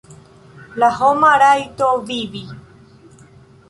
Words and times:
La 0.83 0.89
homa 1.01 1.35
rajto 1.43 1.93
vivi. 2.11 2.47